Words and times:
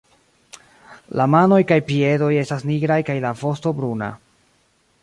La 1.21 1.27
manoj 1.33 1.59
kaj 1.73 1.77
piedoj 1.91 2.31
estas 2.45 2.67
nigraj 2.71 2.99
kaj 3.13 3.21
la 3.29 3.35
vosto 3.45 3.77
bruna. 3.83 4.11